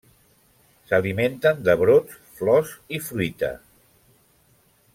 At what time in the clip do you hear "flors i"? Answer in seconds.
2.39-3.01